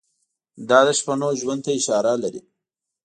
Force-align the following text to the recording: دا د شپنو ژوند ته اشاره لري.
دا 0.69 0.79
د 0.87 0.89
شپنو 0.99 1.29
ژوند 1.39 1.61
ته 1.65 1.71
اشاره 1.79 2.13
لري. 2.23 2.41